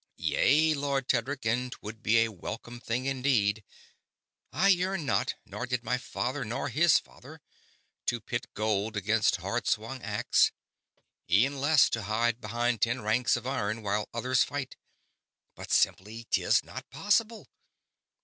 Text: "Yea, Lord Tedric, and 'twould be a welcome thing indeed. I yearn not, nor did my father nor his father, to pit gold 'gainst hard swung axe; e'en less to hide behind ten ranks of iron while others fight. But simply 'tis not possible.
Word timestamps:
"Yea, 0.17 0.73
Lord 0.73 1.07
Tedric, 1.07 1.45
and 1.45 1.71
'twould 1.73 2.01
be 2.01 2.21
a 2.23 2.31
welcome 2.31 2.79
thing 2.79 3.05
indeed. 3.05 3.63
I 4.51 4.69
yearn 4.69 5.05
not, 5.05 5.35
nor 5.45 5.67
did 5.67 5.83
my 5.83 5.99
father 5.99 6.43
nor 6.43 6.69
his 6.69 6.97
father, 6.97 7.39
to 8.07 8.19
pit 8.19 8.47
gold 8.55 8.95
'gainst 9.03 9.35
hard 9.35 9.67
swung 9.67 10.01
axe; 10.01 10.51
e'en 11.29 11.61
less 11.61 11.87
to 11.91 12.01
hide 12.01 12.41
behind 12.41 12.81
ten 12.81 13.01
ranks 13.01 13.37
of 13.37 13.45
iron 13.45 13.83
while 13.83 14.09
others 14.11 14.43
fight. 14.43 14.75
But 15.53 15.69
simply 15.71 16.23
'tis 16.31 16.63
not 16.63 16.89
possible. 16.89 17.47